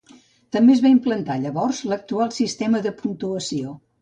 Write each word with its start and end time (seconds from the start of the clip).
També 0.55 0.71
es 0.75 0.79
va 0.85 0.91
implantar 0.93 1.35
llavors 1.43 1.83
l'actual 1.93 2.35
sistema 2.39 2.83
de 2.89 2.95
puntuació. 3.05 3.77